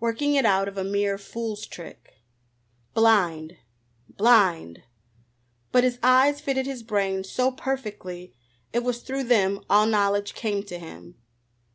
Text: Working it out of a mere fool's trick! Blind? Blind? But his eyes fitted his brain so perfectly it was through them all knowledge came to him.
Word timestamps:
Working 0.00 0.34
it 0.34 0.46
out 0.46 0.66
of 0.66 0.78
a 0.78 0.82
mere 0.82 1.18
fool's 1.18 1.66
trick! 1.66 2.14
Blind? 2.94 3.58
Blind? 4.08 4.82
But 5.72 5.84
his 5.84 5.98
eyes 6.02 6.40
fitted 6.40 6.64
his 6.64 6.82
brain 6.82 7.22
so 7.22 7.50
perfectly 7.50 8.32
it 8.72 8.82
was 8.82 9.00
through 9.02 9.24
them 9.24 9.62
all 9.68 9.84
knowledge 9.84 10.32
came 10.32 10.62
to 10.62 10.78
him. 10.78 11.16